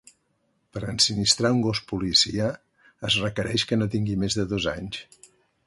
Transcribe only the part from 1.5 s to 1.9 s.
un gos